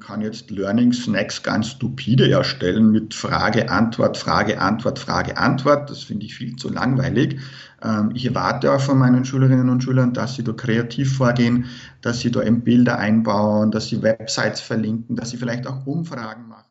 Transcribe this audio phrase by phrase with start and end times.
[0.00, 5.90] kann jetzt Learning Snacks ganz stupide erstellen mit Frage, Antwort, Frage, Antwort, Frage, Antwort.
[5.90, 7.40] Das finde ich viel zu langweilig.
[7.82, 11.66] Ähm, ich erwarte auch von meinen Schülerinnen und Schülern, dass sie da kreativ vorgehen,
[12.00, 16.48] dass sie da eben Bilder einbauen, dass sie Websites verlinken, dass sie vielleicht auch Umfragen
[16.48, 16.64] machen.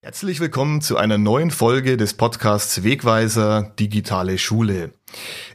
[0.00, 4.97] Herzlich willkommen zu einer neuen Folge des Podcasts Wegweiser Digitale Schule.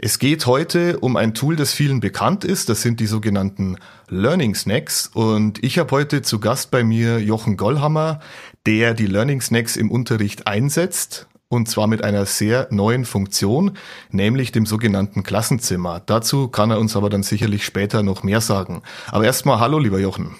[0.01, 2.69] Es geht heute um ein Tool, das vielen bekannt ist.
[2.69, 3.77] Das sind die sogenannten
[4.09, 5.09] Learning Snacks.
[5.13, 8.19] Und ich habe heute zu Gast bei mir Jochen Gollhammer,
[8.65, 11.27] der die Learning Snacks im Unterricht einsetzt.
[11.47, 13.77] Und zwar mit einer sehr neuen Funktion,
[14.09, 16.01] nämlich dem sogenannten Klassenzimmer.
[16.03, 18.81] Dazu kann er uns aber dann sicherlich später noch mehr sagen.
[19.11, 20.35] Aber erstmal hallo, lieber Jochen.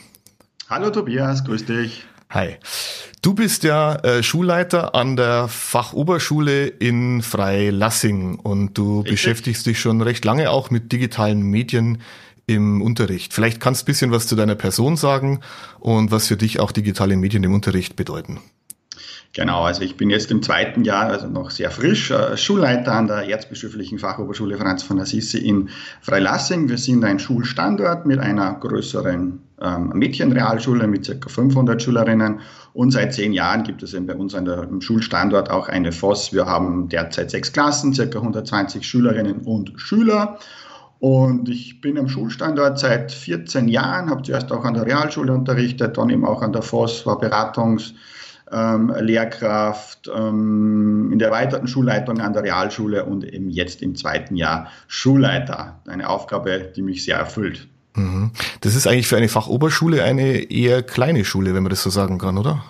[0.69, 2.05] Hallo Tobias, grüß dich.
[2.33, 2.55] Hi.
[3.21, 9.11] Du bist ja äh, Schulleiter an der Fachoberschule in Freilassing und du Richtig.
[9.11, 12.01] beschäftigst dich schon recht lange auch mit digitalen Medien
[12.47, 13.35] im Unterricht.
[13.35, 15.41] Vielleicht kannst du ein bisschen was zu deiner Person sagen
[15.79, 18.39] und was für dich auch digitale Medien im Unterricht bedeuten.
[19.35, 23.07] Genau, also ich bin jetzt im zweiten Jahr, also noch sehr frisch, äh, Schulleiter an
[23.07, 25.69] der Erzbischöflichen Fachoberschule Franz von Assisi in
[26.01, 26.69] Freilassing.
[26.69, 31.27] Wir sind ein Schulstandort mit einer größeren ähm, Mädchenrealschule mit ca.
[31.27, 32.41] 500 Schülerinnen
[32.73, 35.91] und seit zehn Jahren gibt es eben bei uns an der, im Schulstandort auch eine
[35.91, 36.31] FOS.
[36.31, 38.03] Wir haben derzeit sechs Klassen, ca.
[38.03, 40.37] 120 Schülerinnen und Schüler.
[40.99, 45.97] Und ich bin am Schulstandort seit 14 Jahren, habe zuerst auch an der Realschule unterrichtet,
[45.97, 47.95] dann eben auch an der FOS, war Beratungs-
[48.53, 54.35] ähm, Lehrkraft, ähm, in der erweiterten Schulleitung an der Realschule und eben jetzt im zweiten
[54.35, 55.79] Jahr Schulleiter.
[55.87, 57.67] Eine Aufgabe, die mich sehr erfüllt.
[57.95, 58.31] Mhm.
[58.61, 62.17] Das ist eigentlich für eine Fachoberschule eine eher kleine Schule, wenn man das so sagen
[62.17, 62.63] kann, oder?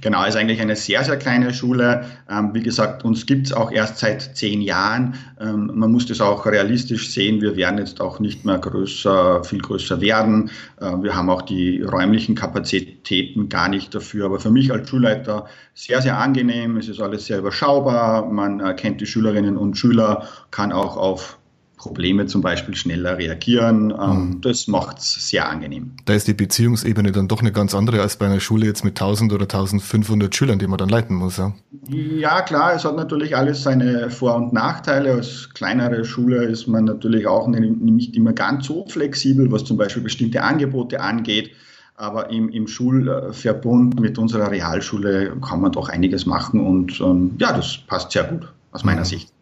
[0.00, 2.04] Genau, ist eigentlich eine sehr, sehr kleine Schule.
[2.30, 5.14] Ähm, wie gesagt, uns gibt es auch erst seit zehn Jahren.
[5.40, 7.40] Ähm, man muss das auch realistisch sehen.
[7.40, 10.50] Wir werden jetzt auch nicht mehr größer, viel größer werden.
[10.80, 14.26] Äh, wir haben auch die räumlichen Kapazitäten gar nicht dafür.
[14.26, 16.76] Aber für mich als Schulleiter sehr, sehr angenehm.
[16.76, 18.26] Es ist alles sehr überschaubar.
[18.26, 21.39] Man äh, kennt die Schülerinnen und Schüler, kann auch auf
[21.80, 23.90] Probleme zum Beispiel schneller reagieren.
[23.90, 24.40] Ähm, mhm.
[24.42, 25.92] Das macht es sehr angenehm.
[26.04, 29.00] Da ist die Beziehungsebene dann doch eine ganz andere als bei einer Schule jetzt mit
[29.00, 31.38] 1000 oder 1500 Schülern, die man dann leiten muss.
[31.38, 31.54] Ja,
[31.88, 35.12] ja klar, es hat natürlich alles seine Vor- und Nachteile.
[35.12, 40.02] Als kleinere Schule ist man natürlich auch nicht immer ganz so flexibel, was zum Beispiel
[40.02, 41.52] bestimmte Angebote angeht.
[41.96, 47.54] Aber im, im Schulverbund mit unserer Realschule kann man doch einiges machen und ähm, ja,
[47.54, 49.06] das passt sehr gut aus meiner mhm.
[49.06, 49.32] Sicht.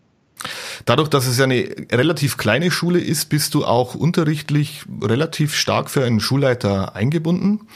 [0.88, 5.90] Dadurch, dass es ja eine relativ kleine Schule ist, bist du auch unterrichtlich relativ stark
[5.90, 7.68] für einen Schulleiter eingebunden.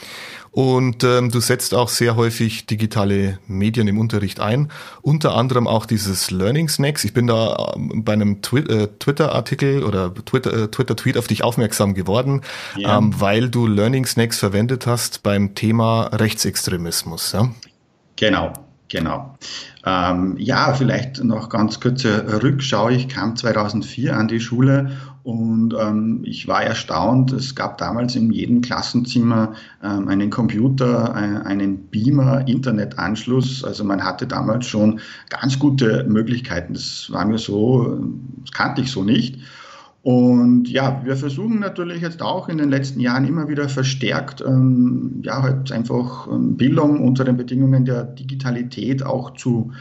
[0.49, 4.71] Und ähm, du setzt auch sehr häufig digitale Medien im Unterricht ein,
[5.03, 7.03] unter anderem auch dieses Learning Snacks.
[7.03, 11.43] Ich bin da ähm, bei einem Twi äh, Twitter-Artikel oder Twitter-Tweet äh, Twitter auf dich
[11.43, 12.41] aufmerksam geworden,
[12.75, 12.97] ja.
[12.97, 17.31] ähm, weil du Learning Snacks verwendet hast beim Thema Rechtsextremismus.
[17.33, 17.51] Ja?
[18.15, 18.53] Genau,
[18.93, 19.35] genau.
[19.85, 22.89] Ähm, ja, vielleicht noch ganz kurze Rückschau.
[22.89, 24.91] Ich kam 2004 an die Schule
[25.23, 27.33] und ähm, ich war erstaunt.
[27.33, 33.63] Es gab damals in jedem Klassenzimmer ähm, einen Computer, äh, einen Beamer, Internetanschluss.
[33.63, 36.73] Also man hatte damals schon ganz gute Möglichkeiten.
[36.73, 37.99] Das war mir so,
[38.41, 39.39] das kannte ich so nicht.
[40.03, 45.21] Und ja, wir versuchen natürlich jetzt auch in den letzten Jahren immer wieder verstärkt, ähm,
[45.23, 49.71] ja, halt einfach ähm, Bildung unter den Bedingungen der Digitalität auch zu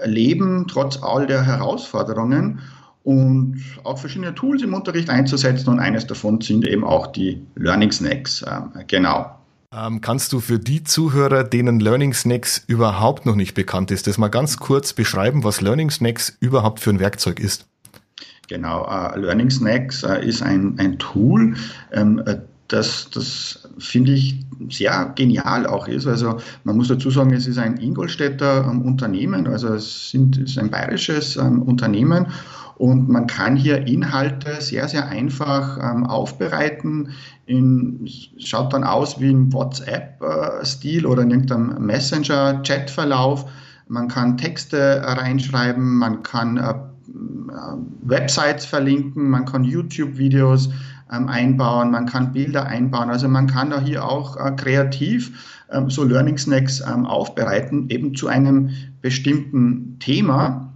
[0.00, 2.58] erleben, trotz all der Herausforderungen
[3.04, 5.70] und auch verschiedene Tools im Unterricht einzusetzen.
[5.70, 8.44] Und eines davon sind eben auch die Learning Snacks.
[8.44, 9.30] Ähm, genau.
[9.72, 14.18] Ähm, kannst du für die Zuhörer, denen Learning Snacks überhaupt noch nicht bekannt ist, das
[14.18, 17.68] mal ganz kurz beschreiben, was Learning Snacks überhaupt für ein Werkzeug ist?
[18.52, 21.54] Genau, uh, Learning Snacks uh, ist ein, ein Tool,
[21.90, 22.36] ähm, äh,
[22.68, 26.06] das, das finde ich sehr genial auch ist.
[26.06, 30.58] Also man muss dazu sagen, es ist ein Ingolstädter ähm, Unternehmen, also es, sind, ist
[30.58, 32.26] ein bayerisches ähm, Unternehmen
[32.76, 37.08] und man kann hier Inhalte sehr, sehr einfach ähm, aufbereiten.
[37.46, 38.06] In,
[38.36, 43.46] schaut dann aus wie ein WhatsApp-Stil äh, oder in irgendeinem Messenger-Chat-Verlauf.
[43.88, 46.74] Man kann Texte reinschreiben, man kann äh,
[48.02, 50.70] Websites verlinken, man kann YouTube-Videos
[51.12, 53.10] ähm, einbauen, man kann Bilder einbauen.
[53.10, 58.14] Also man kann da hier auch äh, kreativ ähm, so Learning Snacks ähm, aufbereiten, eben
[58.14, 58.70] zu einem
[59.00, 60.72] bestimmten Thema.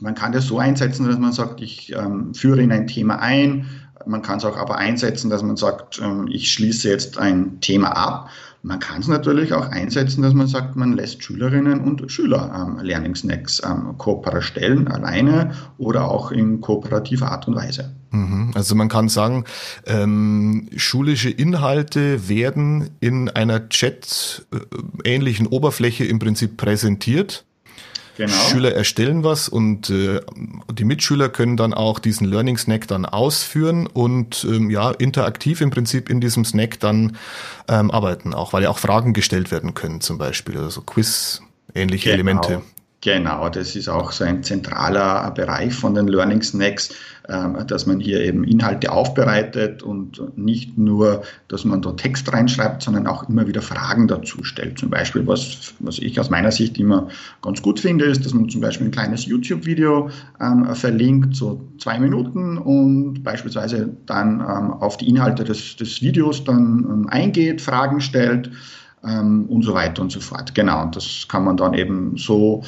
[0.00, 3.66] Man kann das so einsetzen, dass man sagt, ich ähm, führe in ein Thema ein.
[4.06, 7.90] Man kann es auch aber einsetzen, dass man sagt, ähm, ich schließe jetzt ein Thema
[7.96, 8.28] ab.
[8.64, 12.82] Man kann es natürlich auch einsetzen, dass man sagt, man lässt Schülerinnen und Schüler ähm,
[12.82, 13.94] Learning Snacks ähm,
[14.24, 17.94] erstellen, alleine oder auch in kooperativer Art und Weise.
[18.10, 18.52] Mhm.
[18.54, 19.44] Also man kann sagen,
[19.84, 27.44] ähm, schulische Inhalte werden in einer Chat-ähnlichen Oberfläche im Prinzip präsentiert
[28.16, 28.32] Genau.
[28.32, 30.20] Schüler erstellen was und äh,
[30.74, 35.70] die Mitschüler können dann auch diesen Learning Snack dann ausführen und ähm, ja interaktiv im
[35.70, 37.16] Prinzip in diesem Snack dann
[37.68, 41.42] ähm, arbeiten, auch weil ja auch Fragen gestellt werden können zum Beispiel, also Quiz
[41.74, 42.14] ähnliche genau.
[42.14, 42.62] Elemente.
[43.00, 46.94] Genau, das ist auch so ein zentraler Bereich von den Learning Snacks,
[47.26, 53.06] dass man hier eben Inhalte aufbereitet und nicht nur, dass man da Text reinschreibt, sondern
[53.06, 54.78] auch immer wieder Fragen dazu stellt.
[54.78, 57.08] Zum Beispiel, was, was ich aus meiner Sicht immer
[57.40, 61.98] ganz gut finde, ist, dass man zum Beispiel ein kleines YouTube-Video ähm, verlinkt, so zwei
[61.98, 68.02] Minuten und beispielsweise dann ähm, auf die Inhalte des, des Videos dann ähm, eingeht, Fragen
[68.02, 68.50] stellt
[69.02, 70.54] ähm, und so weiter und so fort.
[70.54, 72.62] Genau, und das kann man dann eben so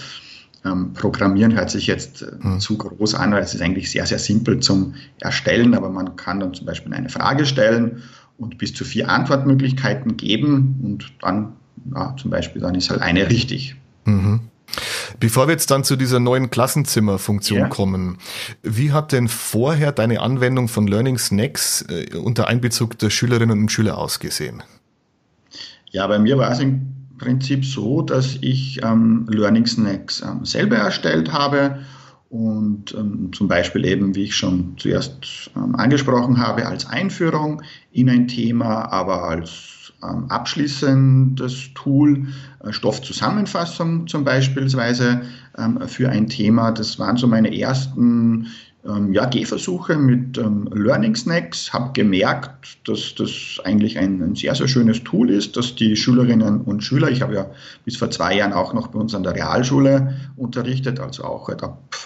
[0.66, 2.60] ähm, Programmieren hört sich jetzt mhm.
[2.60, 6.40] zu groß an, weil es ist eigentlich sehr, sehr simpel zum Erstellen, aber man kann
[6.40, 8.02] dann zum Beispiel eine Frage stellen
[8.38, 11.52] und bis zu vier Antwortmöglichkeiten geben und dann
[11.94, 13.76] ja, zum Beispiel dann ist halt eine richtig.
[14.04, 14.40] Mhm.
[15.20, 17.68] Bevor wir jetzt dann zu dieser neuen Klassenzimmerfunktion ja.
[17.68, 18.18] kommen,
[18.62, 23.72] wie hat denn vorher deine Anwendung von Learning Snacks äh, unter Einbezug der Schülerinnen und
[23.72, 24.62] Schüler ausgesehen?
[25.90, 30.76] Ja, bei mir war es im Prinzip so, dass ich ähm, Learning Snacks ähm, selber
[30.76, 31.80] erstellt habe
[32.28, 38.10] und ähm, zum Beispiel eben, wie ich schon zuerst ähm, angesprochen habe, als Einführung in
[38.10, 42.26] ein Thema, aber als ähm, abschließendes Tool,
[42.64, 44.68] äh, Stoffzusammenfassung zum Beispiel
[45.56, 46.72] ähm, für ein Thema.
[46.72, 48.48] Das waren so meine ersten
[48.88, 54.54] ähm, ja, Gehversuche mit ähm, Learning Snacks, habe gemerkt, dass das eigentlich ein, ein, sehr,
[54.54, 57.50] sehr schönes Tool ist, dass die Schülerinnen und Schüler, ich habe ja
[57.84, 61.62] bis vor zwei Jahren auch noch bei uns an der Realschule unterrichtet, also auch halt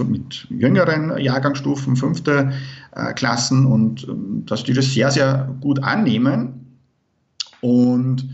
[0.08, 2.52] mit jüngeren Jahrgangsstufen, fünfte
[2.92, 6.78] äh, Klassen und ähm, dass die das sehr, sehr gut annehmen.
[7.60, 8.28] Und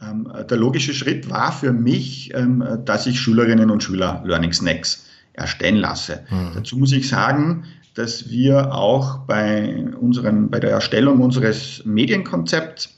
[0.00, 5.06] ähm, der logische Schritt war für mich, ähm, dass ich Schülerinnen und Schüler Learning Snacks
[5.32, 6.24] erstellen lasse.
[6.30, 6.50] Mhm.
[6.54, 7.64] Dazu muss ich sagen,
[8.00, 12.96] dass wir auch bei, unseren, bei der Erstellung unseres Medienkonzepts,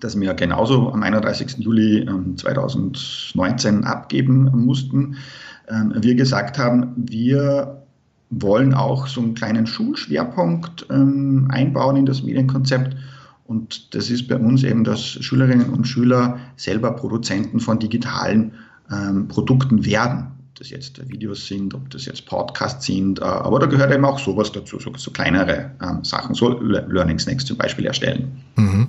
[0.00, 1.56] das wir genauso am 31.
[1.58, 5.16] Juli 2019 ähm, abgeben mussten,
[5.68, 7.82] ähm, wir gesagt haben, wir
[8.30, 12.96] wollen auch so einen kleinen Schulschwerpunkt ähm, einbauen in das Medienkonzept.
[13.46, 18.52] Und das ist bei uns eben, dass Schülerinnen und Schüler selber Produzenten von digitalen
[19.28, 23.92] Produkten werden das jetzt Videos sind, ob das jetzt Podcasts sind, äh, aber da gehört
[23.92, 28.42] eben auch sowas dazu, so, so kleinere ähm, Sachen, so Learning Snacks zum Beispiel erstellen.
[28.56, 28.88] Mhm.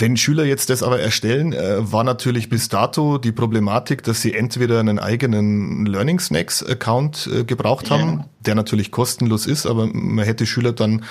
[0.00, 4.32] Wenn Schüler jetzt das aber erstellen, äh, war natürlich bis dato die Problematik, dass sie
[4.32, 8.28] entweder einen eigenen Learning Snacks Account äh, gebraucht haben, ja.
[8.46, 11.04] der natürlich kostenlos ist, aber man hätte Schüler dann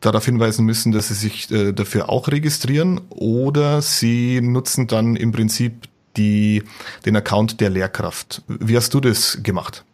[0.00, 5.87] darauf hinweisen müssen, dass sie sich dafür auch registrieren oder sie nutzen dann im Prinzip
[6.18, 6.64] die,
[7.06, 8.42] den Account der Lehrkraft.
[8.48, 9.84] Wie hast du das gemacht?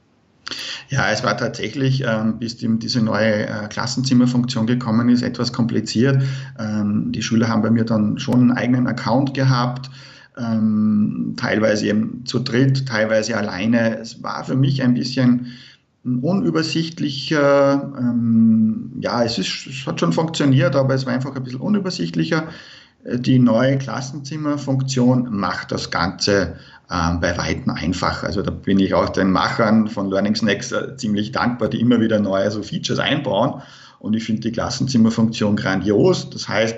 [0.89, 6.23] Ja, es war tatsächlich, ähm, bis die, diese neue äh, Klassenzimmerfunktion gekommen ist, etwas kompliziert.
[6.59, 9.91] Ähm, die Schüler haben bei mir dann schon einen eigenen Account gehabt,
[10.37, 13.99] ähm, teilweise eben zu dritt, teilweise alleine.
[13.99, 15.53] Es war für mich ein bisschen
[16.05, 17.93] unübersichtlicher.
[17.99, 22.49] Ähm, ja, es, ist, es hat schon funktioniert, aber es war einfach ein bisschen unübersichtlicher.
[23.07, 26.57] Die neue Klassenzimmerfunktion macht das Ganze
[26.89, 28.27] äh, bei Weitem einfacher.
[28.27, 32.01] Also da bin ich auch den Machern von Learning Snacks äh, ziemlich dankbar, die immer
[32.01, 33.61] wieder neue so Features einbauen.
[33.99, 36.31] Und ich finde die Klassenzimmerfunktion grandios.
[36.31, 36.77] Das heißt,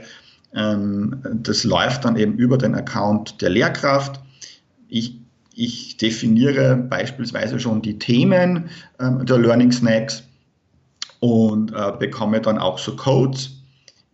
[0.55, 4.21] ähm, das läuft dann eben über den Account der Lehrkraft.
[4.89, 5.21] Ich,
[5.55, 8.69] ich definiere beispielsweise schon die Themen
[8.99, 10.25] ähm, der Learning Snacks
[11.21, 13.56] und äh, bekomme dann auch so Codes ähm,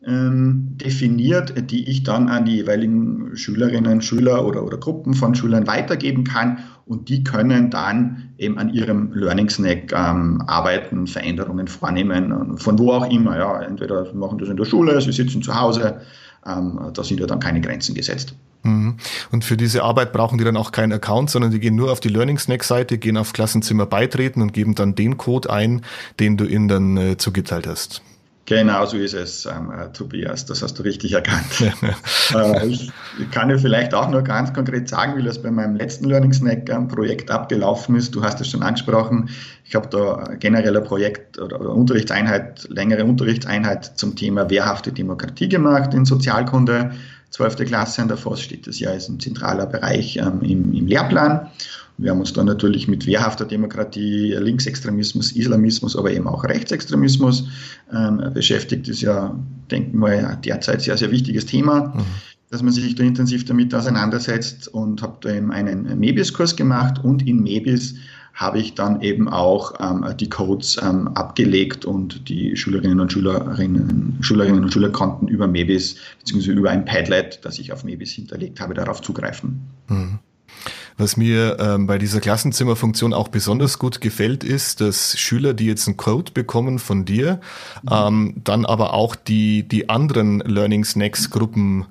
[0.04, 6.24] definiert, die ich dann an die jeweiligen Schülerinnen, Schüler oder, oder Gruppen von Schülern weitergeben
[6.24, 12.78] kann und die können dann eben an ihrem Learning Snack ähm, arbeiten, Veränderungen vornehmen, von
[12.78, 13.38] wo auch immer.
[13.38, 16.00] Ja, entweder machen das in der Schule, sie sitzen zu Hause,
[16.44, 18.34] ähm, da sind ja dann keine Grenzen gesetzt.
[18.64, 18.96] Mhm.
[19.30, 22.00] Und für diese Arbeit brauchen die dann auch keinen Account, sondern die gehen nur auf
[22.00, 25.82] die Learning Snack Seite, gehen auf Klassenzimmer beitreten und geben dann den Code ein,
[26.18, 28.02] den du ihnen dann äh, zugeteilt hast.
[28.46, 31.60] Genau so ist es, ähm, äh, Tobias, das hast du richtig erkannt.
[32.34, 32.90] äh, ich
[33.30, 36.68] kann dir vielleicht auch nur ganz konkret sagen, wie das bei meinem letzten Learning Snack
[36.68, 38.14] ähm, Projekt abgelaufen ist.
[38.16, 39.30] Du hast es schon angesprochen.
[39.64, 45.48] Ich habe da generell ein Projekt oder, oder Unterrichtseinheit, längere Unterrichtseinheit zum Thema wehrhafte Demokratie
[45.48, 46.90] gemacht in Sozialkunde.
[47.30, 47.64] 12.
[47.64, 51.48] Klasse an der FOS steht das ja als ein zentraler Bereich ähm, im, im Lehrplan.
[52.02, 57.44] Wir haben uns dann natürlich mit wehrhafter Demokratie, Linksextremismus, Islamismus, aber eben auch Rechtsextremismus
[57.92, 58.88] ähm, beschäftigt.
[58.88, 59.38] Das ist ja,
[59.70, 62.04] denken wir, derzeit sehr, sehr wichtiges Thema, mhm.
[62.50, 67.26] dass man sich da intensiv damit auseinandersetzt und habe da eben einen MEBIS-Kurs gemacht und
[67.26, 67.94] in MEBIS
[68.34, 74.18] habe ich dann eben auch ähm, die Codes ähm, abgelegt und die Schülerinnen und Schülerinnen,
[74.22, 76.52] Schülerinnen und Schüler konnten über MEBIS bzw.
[76.52, 79.60] über ein Padlet, das ich auf MEBIS hinterlegt habe, darauf zugreifen.
[79.88, 80.18] Mhm.
[81.02, 85.88] Was mir ähm, bei dieser Klassenzimmerfunktion auch besonders gut gefällt, ist, dass Schüler, die jetzt
[85.88, 87.40] einen Code bekommen von dir,
[87.82, 87.88] mhm.
[87.90, 91.86] ähm, dann aber auch die, die anderen Learning Snacks Gruppen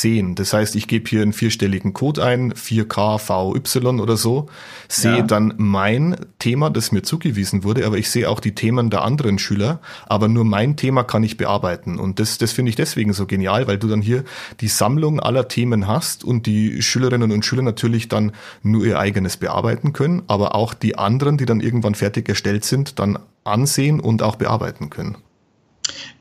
[0.00, 0.34] sehen.
[0.34, 4.48] Das heißt, ich gebe hier einen vierstelligen Code ein, 4KVY oder so,
[4.88, 5.22] sehe ja.
[5.22, 9.38] dann mein Thema, das mir zugewiesen wurde, aber ich sehe auch die Themen der anderen
[9.38, 11.98] Schüler, aber nur mein Thema kann ich bearbeiten.
[11.98, 14.24] Und das, das finde ich deswegen so genial, weil du dann hier
[14.60, 18.32] die Sammlung aller Themen hast und die Schülerinnen und Schüler natürlich dann
[18.62, 22.98] nur ihr eigenes bearbeiten können, aber auch die anderen, die dann irgendwann fertig erstellt sind,
[22.98, 25.16] dann ansehen und auch bearbeiten können.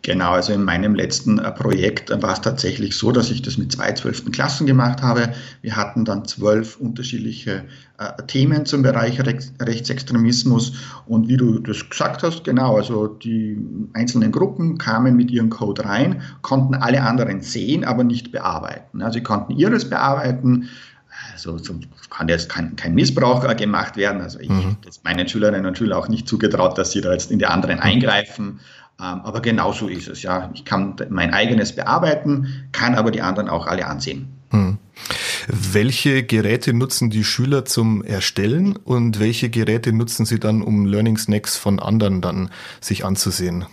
[0.05, 3.71] Genau, also in meinem letzten äh, Projekt war es tatsächlich so, dass ich das mit
[3.71, 5.29] zwei zwölften Klassen gemacht habe.
[5.61, 7.63] Wir hatten dann zwölf unterschiedliche
[7.97, 10.73] äh, Themen zum Bereich Rechts Rechtsextremismus
[11.05, 13.57] und wie du das gesagt hast, genau, also die
[13.93, 19.01] einzelnen Gruppen kamen mit ihrem Code rein, konnten alle anderen sehen, aber nicht bearbeiten.
[19.01, 20.67] Also sie konnten ihres bearbeiten,
[21.31, 21.75] also so
[22.09, 24.21] kann jetzt kein, kein Missbrauch äh, gemacht werden.
[24.21, 24.75] Also ich mhm.
[25.03, 27.83] meinen Schülerinnen und Schülern auch nicht zugetraut, dass sie da jetzt in die anderen mhm.
[27.83, 28.59] eingreifen.
[28.99, 30.51] Ähm, aber genauso ist es, ja.
[30.53, 34.27] Ich kann mein eigenes bearbeiten, kann aber die anderen auch alle ansehen.
[34.51, 34.77] Hm.
[35.47, 41.17] Welche Geräte nutzen die Schüler zum Erstellen und welche Geräte nutzen sie dann, um Learning
[41.17, 43.65] Snacks von anderen dann sich anzusehen?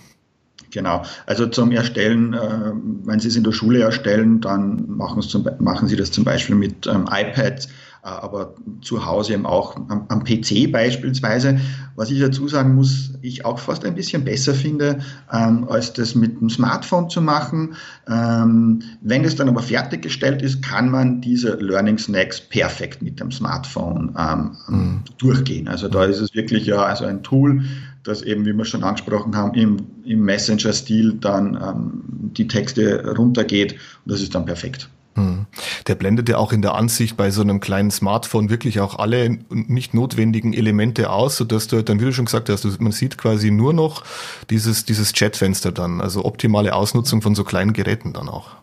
[0.71, 2.73] Genau, also zum Erstellen, äh,
[3.05, 6.55] wenn Sie es in der Schule erstellen, dann machen, zum, machen Sie das zum Beispiel
[6.55, 7.69] mit ähm, iPads
[8.03, 11.61] aber zu Hause eben auch am, am, PC beispielsweise.
[11.97, 15.01] Was ich dazu sagen muss, ich auch fast ein bisschen besser finde,
[15.33, 17.75] ähm, als das mit dem Smartphone zu machen.
[18.09, 23.31] Ähm, wenn es dann aber fertiggestellt ist, kann man diese Learning Snacks perfekt mit dem
[23.31, 25.01] Smartphone ähm, mhm.
[25.19, 25.69] durchgehen.
[25.69, 27.63] Also da ist es wirklich ja also ein Tool,
[28.03, 33.73] das eben, wie wir schon angesprochen haben, im, im Messenger-Stil dann ähm, die Texte runtergeht
[33.73, 34.89] und das ist dann perfekt.
[35.15, 35.47] Hm.
[35.87, 39.39] Der blendet ja auch in der Ansicht bei so einem kleinen Smartphone wirklich auch alle
[39.51, 43.51] nicht notwendigen Elemente aus, sodass du dann, wie du schon gesagt hast, man sieht quasi
[43.51, 44.05] nur noch
[44.51, 48.61] dieses, dieses Chatfenster dann, also optimale Ausnutzung von so kleinen Geräten dann auch.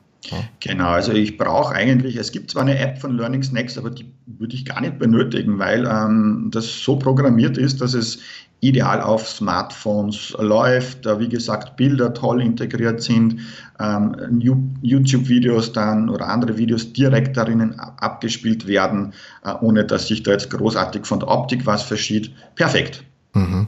[0.59, 4.11] Genau, also ich brauche eigentlich, es gibt zwar eine App von Learning Snacks, aber die
[4.25, 8.19] würde ich gar nicht benötigen, weil ähm, das so programmiert ist, dass es
[8.59, 13.41] ideal auf Smartphones läuft, da wie gesagt Bilder toll integriert sind,
[13.79, 14.41] ähm,
[14.81, 20.49] YouTube-Videos dann oder andere Videos direkt darin abgespielt werden, äh, ohne dass sich da jetzt
[20.49, 22.33] großartig von der Optik was verschieht.
[22.55, 23.03] Perfekt.
[23.33, 23.67] Mhm.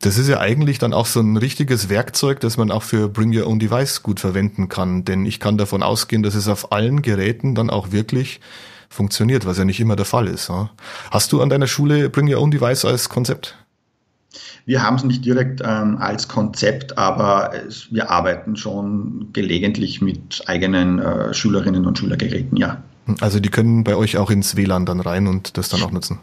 [0.00, 3.36] Das ist ja eigentlich dann auch so ein richtiges Werkzeug, das man auch für Bring
[3.36, 7.02] Your Own Device gut verwenden kann, denn ich kann davon ausgehen, dass es auf allen
[7.02, 8.40] Geräten dann auch wirklich
[8.88, 10.50] funktioniert, was ja nicht immer der Fall ist.
[11.10, 13.56] Hast du an deiner Schule Bring Your Own Device als Konzept?
[14.64, 20.42] Wir haben es nicht direkt ähm, als Konzept, aber es, wir arbeiten schon gelegentlich mit
[20.46, 22.82] eigenen äh, Schülerinnen und Schülergeräten, ja.
[23.20, 26.18] Also die können bei euch auch ins WLAN dann rein und das dann auch nutzen?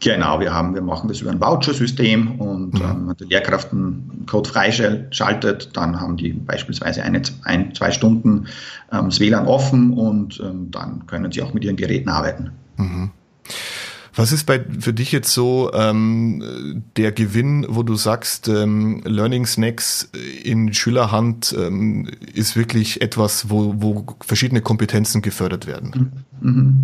[0.00, 3.08] Genau, wir haben, wir machen das über ein Voucher-System und mhm.
[3.08, 8.46] ähm, die Lehrkraft einen Code freischaltet, dann haben die beispielsweise eine, ein, zwei Stunden
[8.92, 12.52] ähm, das WLAN offen und ähm, dann können sie auch mit ihren Geräten arbeiten.
[12.76, 13.10] Mhm.
[14.18, 19.46] Was ist bei für dich jetzt so ähm, der Gewinn, wo du sagst, ähm, Learning
[19.46, 20.10] Snacks
[20.42, 26.10] in Schülerhand ähm, ist wirklich etwas, wo, wo verschiedene Kompetenzen gefördert werden?
[26.40, 26.78] Mhm.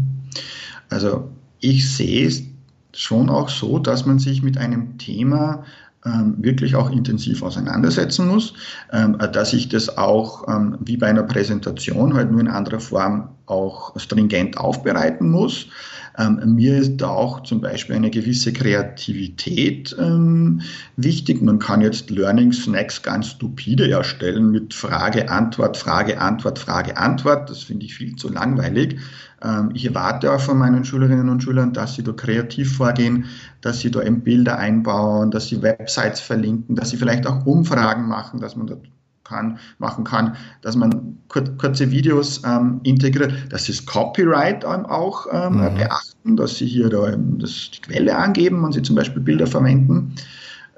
[0.91, 2.45] Also ich sehe es
[2.93, 5.65] schon auch so, dass man sich mit einem Thema
[6.07, 8.55] ähm, wirklich auch intensiv auseinandersetzen muss,
[8.93, 13.31] ähm, dass ich das auch ähm, wie bei einer Präsentation halt nur in anderer Form
[13.47, 15.67] auch stringent aufbereiten muss.
[16.17, 20.61] Ähm, mir ist da auch zum Beispiel eine gewisse Kreativität ähm,
[20.97, 21.43] wichtig.
[21.43, 27.51] Man kann jetzt Learning Snacks ganz stupide erstellen mit Frage, Antwort, Frage, Antwort, Frage, Antwort.
[27.51, 28.99] Das finde ich viel zu langweilig.
[29.43, 33.27] Ähm, ich erwarte auch von meinen Schülerinnen und Schülern, dass sie da kreativ vorgehen,
[33.61, 38.07] dass sie da eben Bilder einbauen, dass sie Websites verlinken, dass sie vielleicht auch Umfragen
[38.07, 38.77] machen, dass man da
[39.25, 45.27] kann, machen kann, dass man kur kurze Videos ähm, integriert, dass sie das Copyright auch
[45.33, 45.75] ähm, mhm.
[45.75, 50.15] beachten, dass sie hier da, das, die Quelle angeben, wenn sie zum Beispiel Bilder verwenden,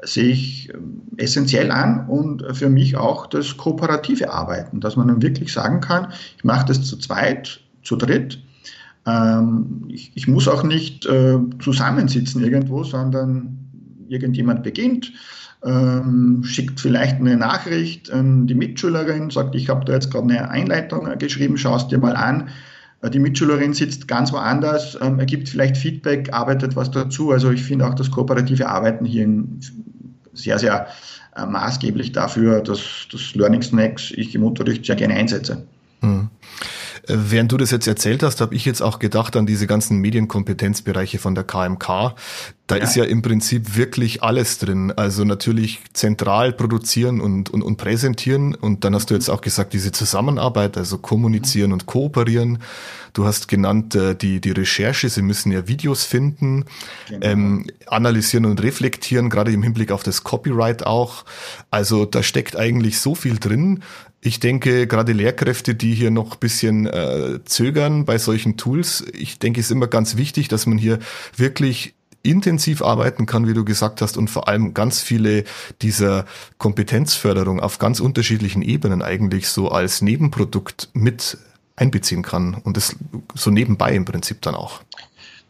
[0.03, 5.23] sehe ich ähm, essentiell an und für mich auch das kooperative Arbeiten, dass man dann
[5.23, 8.43] wirklich sagen kann, ich mache das zu zweit, zu dritt.
[9.07, 13.59] Ähm, ich, ich, muss auch nicht äh, zusammensitzen irgendwo, sondern
[14.09, 15.13] irgendjemand beginnt,
[15.67, 20.49] ähm, schickt vielleicht eine Nachricht an die Mitschülerin, sagt, ich habe da jetzt gerade eine
[20.49, 22.49] Einleitung geschrieben, schau es dir mal an.
[23.03, 27.33] Äh, die Mitschülerin sitzt ganz woanders, ähm, ergibt vielleicht Feedback, arbeitet was dazu.
[27.33, 29.29] Also ich finde auch das kooperative Arbeiten hier
[30.33, 30.87] sehr, sehr
[31.35, 35.67] äh, maßgeblich dafür, dass das Learning Snacks ich im Unterricht sehr gerne einsetze.
[36.01, 36.29] Mhm.
[37.09, 41.19] Während du das jetzt erzählt hast, habe ich jetzt auch gedacht an diese ganzen Medienkompetenzbereiche
[41.19, 42.15] von der KMK.
[42.67, 42.83] Da ja.
[42.83, 44.93] ist ja im Prinzip wirklich alles drin.
[44.97, 48.57] Also natürlich zentral produzieren und, und, und präsentieren.
[48.57, 52.59] Und dann hast du jetzt auch gesagt, diese Zusammenarbeit, also kommunizieren und kooperieren.
[53.13, 56.65] Du hast genannt äh, die, die Recherche, sie müssen ja Videos finden,
[57.09, 57.25] genau.
[57.25, 61.25] ähm, analysieren und reflektieren, gerade im Hinblick auf das Copyright auch.
[61.71, 63.83] Also da steckt eigentlich so viel drin.
[64.27, 69.61] Ich denke, gerade Lehrkräfte, die hier noch bisschen äh, zögern bei solchen Tools, ich denke,
[69.61, 70.99] es ist immer ganz wichtig, dass man hier
[71.37, 75.45] wirklich intensiv arbeiten kann, wie du gesagt hast, und vor allem ganz viele
[75.81, 76.27] dieser
[76.59, 81.39] Kompetenzförderung auf ganz unterschiedlichen Ebenen eigentlich so als Nebenprodukt mit
[81.77, 82.97] einbeziehen kann und das
[83.37, 84.81] so nebenbei im Prinzip dann auch.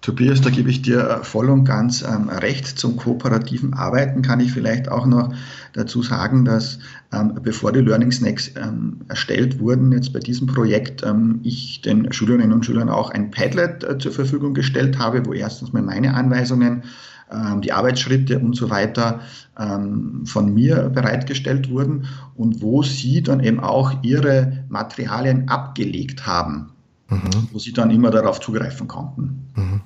[0.03, 2.67] Tobias, da gebe ich dir voll und ganz ähm, recht.
[2.67, 5.35] Zum kooperativen Arbeiten kann ich vielleicht auch noch
[5.73, 6.79] dazu sagen, dass
[7.13, 12.13] ähm, bevor die Learning Snacks ähm, erstellt wurden, jetzt bei diesem Projekt, ähm, ich den
[12.13, 16.15] Schülerinnen und Schülern auch ein Padlet äh, zur Verfügung gestellt habe, wo erstens mal meine
[16.15, 16.85] Anweisungen,
[17.31, 19.21] ähm, die Arbeitsschritte und so weiter
[19.59, 26.76] ähm, von mir bereitgestellt wurden und wo sie dann eben auch ihre Materialien abgelegt haben.
[27.09, 27.49] Mhm.
[27.53, 29.51] wo sie dann immer darauf zugreifen konnten.
[29.55, 29.81] Mhm.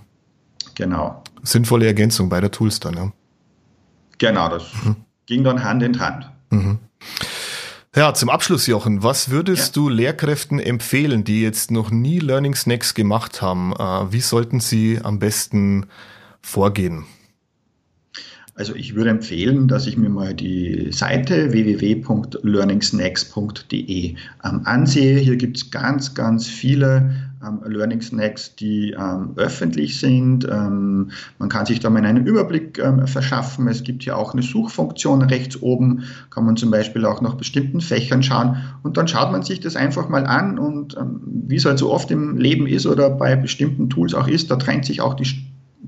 [0.75, 1.23] Genau.
[1.43, 3.13] Sinnvolle Ergänzung bei der Tools dann, ja.
[4.19, 4.97] Genau, das mhm.
[5.27, 6.31] ging dann Hand in Hand.
[6.51, 6.79] Mhm.
[7.95, 9.83] Ja, zum Abschluss, Jochen, was würdest ja.
[9.83, 13.73] du Lehrkräften empfehlen, die jetzt noch nie Learning Snacks gemacht haben?
[13.73, 15.87] Äh, wie sollten sie am besten
[16.41, 17.05] vorgehen?
[18.61, 24.15] Also ich würde empfehlen, dass ich mir mal die Seite www.learningsnacks.de
[24.45, 25.19] ähm, ansehe.
[25.19, 30.45] Hier gibt es ganz, ganz viele ähm, Learning Snacks, die ähm, öffentlich sind.
[30.45, 33.67] Ähm, man kann sich da mal einen Überblick ähm, verschaffen.
[33.67, 37.81] Es gibt hier auch eine Suchfunktion rechts oben, kann man zum Beispiel auch nach bestimmten
[37.81, 41.65] Fächern schauen und dann schaut man sich das einfach mal an und ähm, wie es
[41.65, 45.01] halt so oft im Leben ist oder bei bestimmten Tools auch ist, da trennt sich
[45.01, 45.25] auch die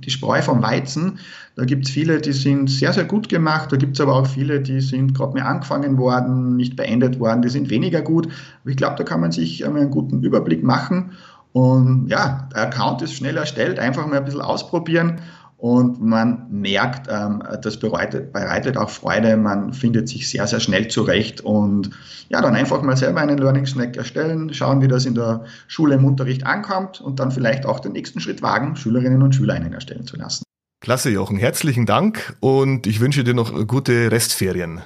[0.04, 1.18] die Spreu vom Weizen.
[1.56, 3.72] Da gibt es viele, die sind sehr, sehr gut gemacht.
[3.72, 7.42] Da gibt es aber auch viele, die sind gerade mehr angefangen worden, nicht beendet worden,
[7.42, 8.26] die sind weniger gut.
[8.26, 11.12] Aber ich glaube, da kann man sich einen guten Überblick machen.
[11.52, 15.20] Und ja, der Account ist schnell erstellt, einfach mal ein bisschen ausprobieren
[15.62, 20.88] und man merkt, ähm, das bereitet, bereitet auch Freude, man findet sich sehr, sehr schnell
[20.88, 21.90] zurecht und
[22.30, 25.94] ja, dann einfach mal selber einen Learning Snack erstellen, schauen, wie das in der Schule
[25.94, 29.72] im Unterricht ankommt und dann vielleicht auch den nächsten Schritt wagen, Schülerinnen und Schüler einen
[29.72, 30.42] erstellen zu lassen.
[30.80, 34.80] Klasse, Jochen, herzlichen Dank und ich wünsche dir noch gute Restferien.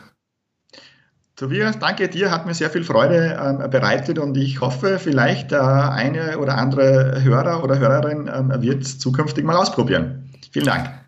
[1.37, 5.61] Tobias, danke dir, hat mir sehr viel Freude ähm, bereitet und ich hoffe, vielleicht der
[5.61, 10.26] äh, eine oder andere Hörer oder Hörerin ähm, wird es zukünftig mal ausprobieren.
[10.53, 11.07] Vielen Dank.